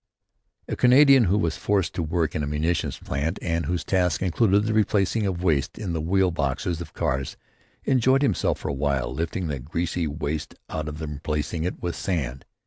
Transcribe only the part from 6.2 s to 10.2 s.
boxes of cars enjoyed himself for a while, lifting the greasy